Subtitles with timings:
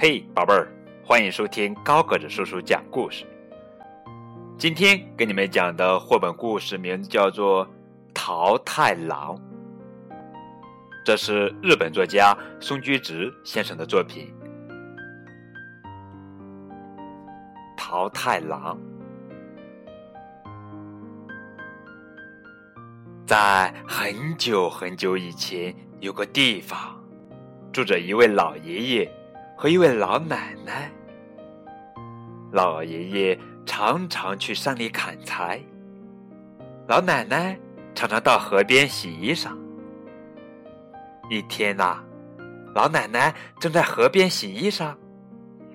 [0.00, 0.68] 嘿，宝贝儿，
[1.04, 3.26] 欢迎收听高个子叔叔讲故事。
[4.56, 7.66] 今天给你们讲的绘本故事名字叫做
[8.14, 9.34] 《桃太郎》，
[11.04, 14.32] 这是日本作家松居直先生的作品。
[17.76, 18.78] 桃太郎
[23.26, 26.78] 在很久很久以前，有个地方
[27.72, 29.17] 住着一位老爷爷。
[29.60, 30.88] 和一位老奶奶，
[32.52, 35.60] 老爷爷常常去山里砍柴，
[36.86, 37.58] 老奶奶
[37.92, 39.50] 常常到河边洗衣裳。
[41.28, 41.98] 一天呐，
[42.72, 44.94] 老奶奶正在河边洗衣裳，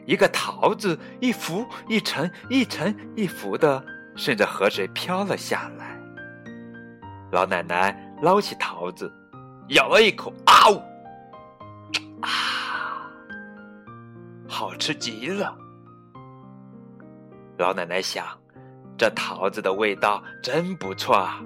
[0.06, 3.84] 一个桃子一浮一沉，一沉一浮的
[4.16, 6.00] 顺着河水飘了下来。
[7.34, 9.14] 老奶奶捞起桃子，
[9.72, 10.82] 咬了一口，啊呜！
[14.54, 15.58] 好吃极了，
[17.58, 18.24] 老奶奶想，
[18.96, 21.42] 这桃子的味道真不错啊，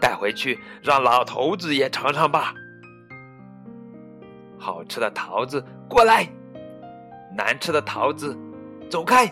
[0.00, 2.54] 带回去让老头子也尝尝吧。
[4.60, 6.24] 好吃的桃子过来，
[7.36, 8.38] 难吃的桃子
[8.88, 9.26] 走开。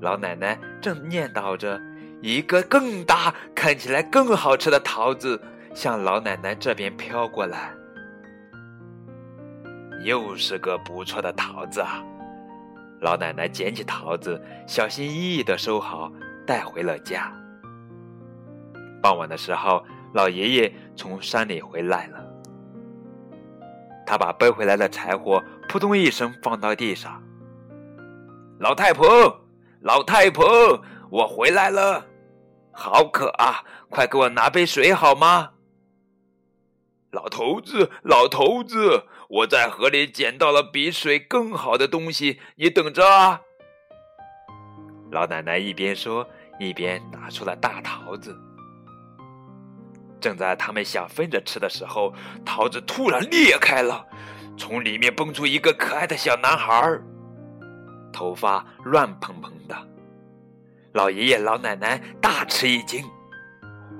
[0.00, 1.78] 老奶奶正念叨着，
[2.22, 5.38] 一个更大、看起来更好吃的桃子
[5.74, 7.74] 向老奶奶这边飘过来。
[10.04, 12.04] 又是个不错的桃子啊！
[13.00, 16.12] 老奶奶捡起桃子，小心翼翼的收好，
[16.46, 17.32] 带回了家。
[19.02, 19.82] 傍晚的时候，
[20.12, 22.22] 老爷爷从山里回来了，
[24.06, 27.22] 他把背回来的柴火扑通一声放到地上。
[28.58, 29.06] 老太婆，
[29.80, 30.44] 老太婆，
[31.10, 32.04] 我回来了，
[32.72, 33.64] 好渴啊！
[33.88, 35.50] 快给我拿杯水好吗？
[37.14, 39.04] 老头子，老头子。
[39.28, 43.40] 我在河里捡到了比水更好的东西，你等着啊！
[45.12, 48.36] 老奶奶一边说，一边拿出了大桃子。
[50.20, 52.12] 正在他们想分着吃的时候，
[52.44, 54.04] 桃子突然裂开了，
[54.58, 56.98] 从里面蹦出一个可爱的小男孩，
[58.12, 59.76] 头发乱蓬蓬的。
[60.92, 63.04] 老爷爷、老奶奶大吃一惊：“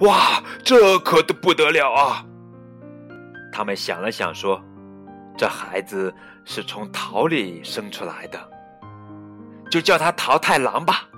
[0.01, 2.27] 哇，这可不得了啊！”
[3.55, 4.61] 他们想了想说。
[5.37, 8.39] 这孩子是从桃里生出来的，
[9.69, 11.09] 就叫他桃太郎吧。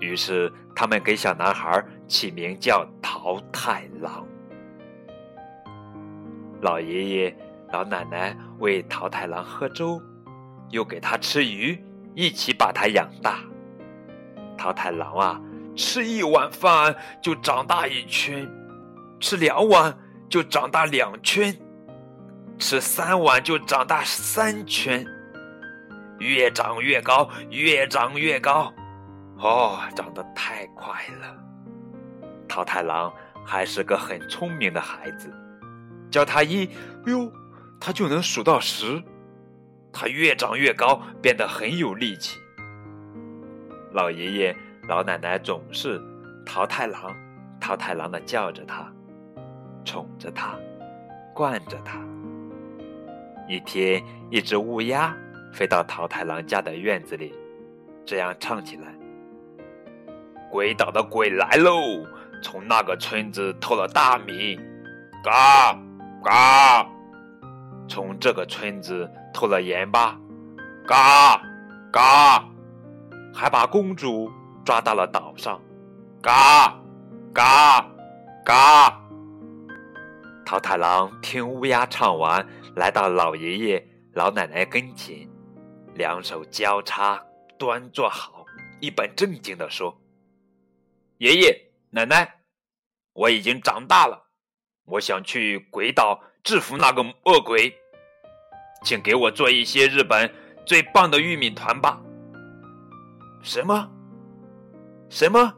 [0.00, 4.26] 于是他们给小男孩起名叫桃太郎。
[6.60, 7.36] 老爷爷、
[7.72, 10.02] 老奶奶喂桃太郎喝粥，
[10.70, 11.80] 又给他吃鱼，
[12.16, 13.38] 一起把他养大。
[14.58, 15.40] 桃太郎啊，
[15.76, 18.50] 吃一碗饭就长大一圈，
[19.20, 19.96] 吃两碗
[20.30, 21.54] 就长大两圈。
[22.58, 25.02] 吃三碗就长大三圈，
[26.18, 28.70] 越长越高，越长越高，
[29.38, 31.34] 哦，长得太快了。
[32.46, 33.10] 桃太郎
[33.46, 35.32] 还是个很聪明的孩子，
[36.10, 36.66] 教他一，
[37.06, 37.32] 哎呦，
[37.80, 39.02] 他就能数到十。
[39.90, 42.38] 他越长越高，变得很有力气。
[43.92, 45.98] 老爷爷、老奶奶总是
[46.44, 47.16] 桃太郎、
[47.58, 48.92] 桃太郎的叫着他，
[49.84, 50.58] 宠着他，
[51.34, 51.98] 惯着他。
[53.48, 55.16] 一天，一只乌鸦
[55.52, 57.34] 飞到桃太郎家的院子里，
[58.04, 58.94] 这样唱起来
[60.50, 62.06] ：“鬼岛的鬼来喽，
[62.42, 64.56] 从那个村子偷了大米，
[65.24, 65.76] 嘎
[66.22, 66.86] 嘎；
[67.88, 70.16] 从这个村子偷了盐巴，
[70.86, 71.42] 嘎
[71.90, 72.44] 嘎；
[73.34, 74.30] 还把公主
[74.64, 75.60] 抓到了岛上，
[76.22, 76.72] 嘎
[77.34, 77.84] 嘎
[78.44, 78.96] 嘎。”
[80.50, 82.44] 桃太郎听乌鸦唱完。
[82.74, 85.28] 来到老爷爷、老奶奶跟前，
[85.94, 87.24] 两手交叉，
[87.56, 88.44] 端坐好，
[88.80, 89.96] 一本正经地说
[91.18, 91.56] ：“爷爷
[91.90, 92.40] 奶奶，
[93.12, 94.26] 我已经长大了，
[94.86, 97.72] 我想去鬼岛制服那个恶鬼，
[98.82, 100.28] 请给我做一些日本
[100.66, 102.02] 最棒的玉米团吧。”
[103.40, 103.88] 什么？
[105.08, 105.54] 什么？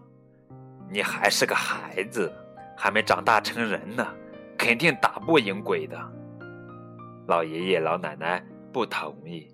[0.91, 2.31] 你还是个孩子，
[2.77, 4.07] 还没长大成人呢，
[4.63, 5.99] 肯定打不赢鬼的。
[7.27, 8.41] 老爷爷、老奶奶
[8.73, 9.49] 不同意，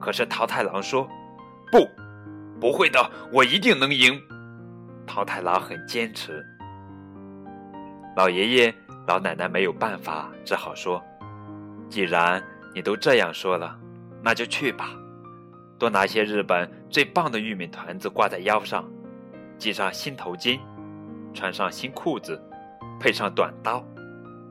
[0.00, 1.06] 可是桃太郎说
[1.70, 1.86] ：“不，
[2.58, 4.18] 不会的，我一定能赢。”
[5.06, 6.42] 桃太郎很坚持。
[8.16, 8.74] 老爷爷、
[9.06, 11.04] 老奶奶没有办法，只好说
[11.90, 12.42] ：“既然
[12.74, 13.78] 你都这样说了，
[14.22, 14.96] 那就去吧。
[15.78, 18.82] 多拿些日本最棒的玉米团子挂在腰上，
[19.58, 20.58] 系上新头巾，
[21.34, 22.42] 穿上新裤子，
[22.98, 23.84] 配上短刀，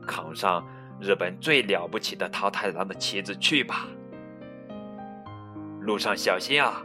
[0.06, 0.64] 扛上。”
[0.98, 3.86] 日本最了不起的桃太郎的旗子去吧，
[5.82, 6.82] 路上小心啊！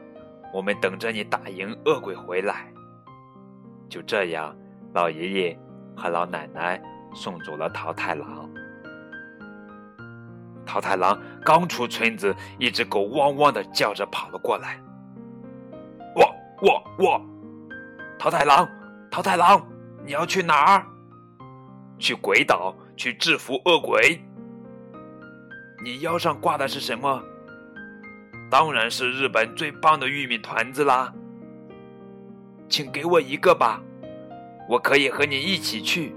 [0.53, 2.67] 我们等着你打赢恶鬼回来。”
[3.87, 4.53] 就这样，
[4.93, 5.59] 老爷爷
[5.95, 6.81] 和老奶奶
[7.13, 8.49] 送走了桃太郎。
[10.65, 14.77] 桃太郎刚出村子，一只狗汪汪的叫着跑了过来。
[16.13, 17.21] 我我我，
[18.19, 18.67] 桃太郎，
[19.09, 19.65] 桃太郎，
[20.05, 20.85] 你要去哪儿？
[21.97, 24.21] 去鬼岛，去制服恶鬼。
[25.83, 27.19] 你腰上挂的是什么？
[28.51, 31.11] 当然是日本最棒的玉米团子啦。
[32.69, 33.81] 请给我一个吧，
[34.69, 36.13] 我可以和你一起去。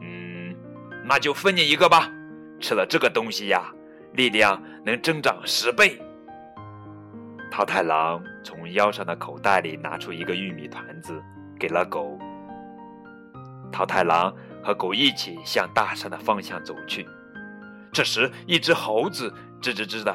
[0.00, 0.56] 嗯，
[1.04, 2.10] 那就分你一个吧。
[2.58, 3.70] 吃了这个东西呀，
[4.14, 6.00] 力量能增长十倍。
[7.50, 11.22] 桃太郎从腰上的口袋里拿出一个玉米团子，
[11.60, 12.18] 给了狗。
[13.70, 14.34] 桃太郎
[14.66, 17.06] 和狗一起向大山的方向走去。
[17.92, 19.32] 这时，一只猴子
[19.62, 20.14] 吱吱吱的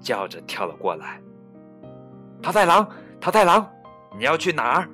[0.00, 1.22] 叫着跳了过来。
[2.42, 2.90] 桃太郎，
[3.20, 3.72] 桃太郎。
[4.18, 4.90] 你要去哪儿？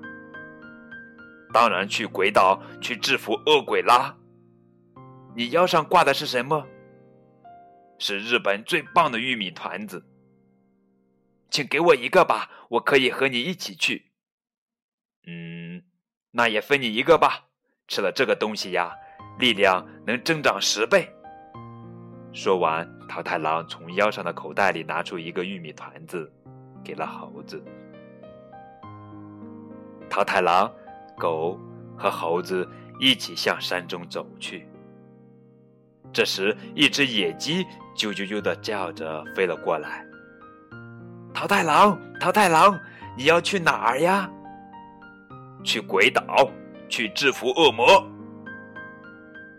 [1.55, 4.14] 当然去鬼岛去制服恶鬼啦！
[5.34, 6.66] 你腰上挂的是什么？
[7.99, 10.06] 是日本最棒的玉米团子。
[11.50, 14.12] 请给我一个吧，我可以和你一起去。
[15.26, 15.82] 嗯，
[16.32, 17.47] 那也分你一个吧。
[17.88, 18.94] 吃了这个东西呀，
[19.38, 21.08] 力量能增长十倍。
[22.32, 26.31] 说完，桃太郎从腰上的口袋里拿出一个玉米团子，
[26.85, 27.62] 给了猴子。
[30.11, 30.70] 桃太郎、
[31.17, 31.58] 狗
[31.96, 32.69] 和猴子
[33.00, 34.69] 一起向山中走去。
[36.12, 37.64] 这时，一只野鸡
[37.96, 40.05] 啾啾啾的叫着飞了过来。
[41.32, 42.79] 桃太郎，桃太郎，
[43.17, 44.31] 你要去哪儿呀？
[45.64, 46.50] 去鬼岛，
[46.88, 48.06] 去制服恶魔。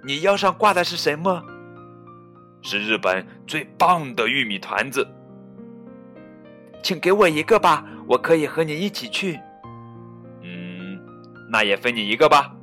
[0.03, 1.43] 你腰上挂的是什么？
[2.61, 5.07] 是日本最棒的玉米团子。
[6.81, 9.39] 请给我一个吧，我可以和你一起去。
[10.41, 10.99] 嗯
[11.51, 12.55] 那也分你一个吧，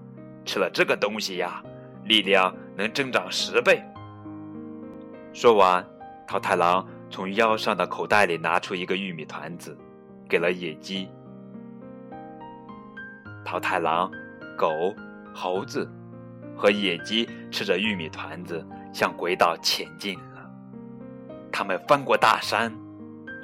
[0.45, 1.62] 吃了这个东西呀，
[2.05, 3.83] 力量能增长十倍。
[5.33, 5.87] 说完，
[6.27, 9.77] 桃太郎从腰上的口袋里拿出一个玉米团子，
[10.29, 11.09] 给了野鸡。
[13.45, 14.11] 桃太郎、
[14.56, 14.94] 狗、
[15.35, 15.88] 猴子
[16.56, 20.50] 和野鸡吃着玉米团子，向鬼岛前进了。
[21.53, 22.73] 他们翻过大山，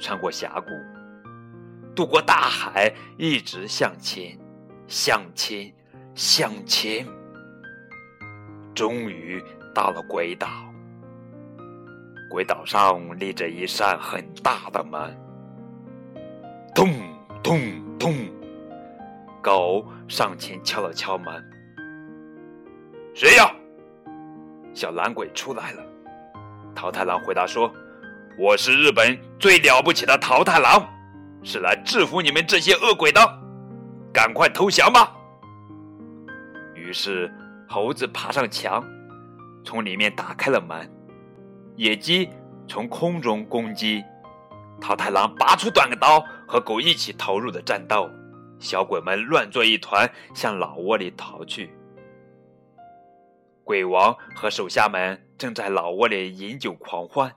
[0.01, 0.71] 穿过峡谷，
[1.95, 4.39] 渡过大海，一直向前。
[4.89, 5.73] 向前，
[6.15, 7.07] 向前，
[8.75, 9.43] 终于
[9.75, 10.49] 到了鬼岛。
[12.29, 15.17] 鬼岛上立着一扇很大的门，
[16.75, 16.91] 咚
[17.43, 17.59] 咚
[17.99, 18.13] 咚，
[19.43, 21.45] 狗上前敲了敲门
[23.13, 23.53] ：“谁呀？”
[24.73, 25.83] 小懒鬼出来了。
[26.75, 27.71] 桃太郎回答说
[28.39, 30.89] ：“我是日本最了不起的桃太郎，
[31.43, 33.21] 是来制服你们这些恶鬼的。”
[34.15, 35.13] 赶快投降吧！
[36.75, 37.33] 于是，
[37.67, 38.85] 猴子爬上墙，
[39.65, 40.89] 从里面打开了门。
[41.77, 42.29] 野鸡
[42.69, 44.05] 从空中攻击，
[44.81, 48.09] 桃太郎拔出短刀，和狗一起投入了战斗。
[48.63, 51.75] 小鬼们乱作一团，向老窝里逃去。
[53.65, 57.35] 鬼王和手下们正在老窝里饮酒狂欢，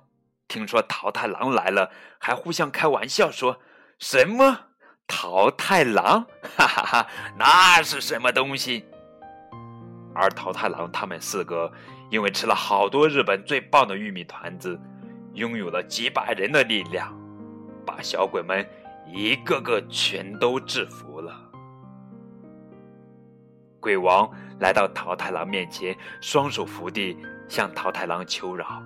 [0.48, 3.60] 听说桃太郎来了，还互相开玩笑说
[3.98, 4.68] ：“什么？”
[5.08, 6.26] 桃太郎，
[6.58, 7.08] 哈哈哈，
[7.38, 8.86] 那是什么东西？
[10.14, 11.72] 而桃太郎他们四个
[12.10, 14.80] 因为吃了好多日本最棒的玉米团子，
[15.34, 17.16] 拥有了几百人的力量，
[17.86, 18.68] 把小鬼们
[19.06, 21.34] 一个个全都制服了。
[23.80, 28.82] 鬼王来到桃太郎面前，双手扶地，向桃太郎求饶：“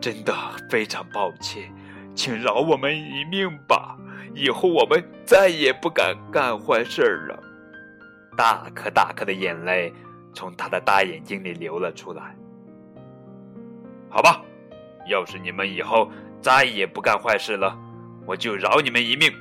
[0.00, 0.34] 真的
[0.68, 1.72] 非常抱歉，
[2.14, 3.96] 请饶我们一命吧。”
[4.34, 7.42] 以后我们再也不敢干坏事了。
[8.36, 9.90] 大颗大颗的眼泪
[10.34, 12.36] 从他的大眼睛里流了出来。
[14.10, 14.42] 好吧，
[15.08, 16.10] 要是你们以后
[16.42, 17.74] 再也不干坏事了，
[18.26, 19.32] 我就饶你们一命。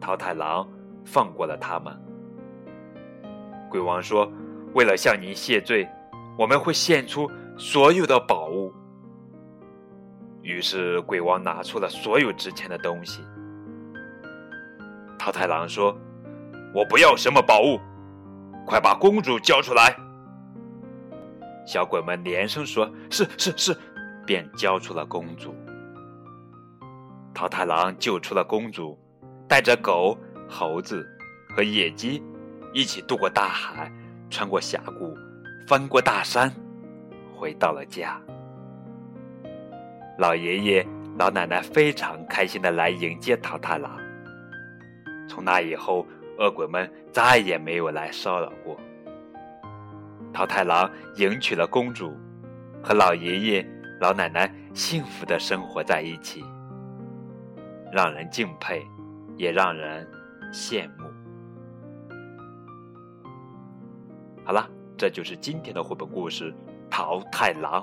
[0.00, 0.66] 桃太郎
[1.04, 1.94] 放过了他们。
[3.68, 4.30] 鬼王说
[4.74, 5.88] ：“为了向您谢罪，
[6.38, 8.72] 我们会献出所有的宝物。”
[10.42, 13.22] 于是鬼王拿出了所有值钱的东西。
[15.18, 15.96] 桃太郎说
[16.74, 17.78] ：“我不要什么宝物，
[18.66, 19.94] 快把公主交出来。”
[21.66, 23.76] 小鬼们连声说：“是是是！”
[24.26, 25.54] 便交出了公主。
[27.32, 28.98] 桃太郎救出了公主，
[29.48, 30.16] 带着狗、
[30.48, 31.06] 猴子
[31.56, 32.22] 和野鸡
[32.72, 33.90] 一起渡过大海，
[34.28, 35.16] 穿过峡谷，
[35.66, 36.52] 翻过大山，
[37.34, 38.20] 回到了家。
[40.18, 40.86] 老爷爷、
[41.18, 43.98] 老奶奶非常开心的来迎接桃太郎。
[45.28, 46.06] 从那以后，
[46.38, 48.78] 恶鬼们再也没有来骚扰过。
[50.32, 52.14] 桃太郎迎娶了公主，
[52.82, 53.66] 和老爷爷、
[54.00, 56.44] 老奶奶幸福的生活在一起，
[57.92, 58.86] 让人敬佩，
[59.36, 60.06] 也让人
[60.52, 61.04] 羡慕。
[64.44, 66.52] 好了，这就是今天的绘本故事
[66.90, 67.82] 《桃太郎》。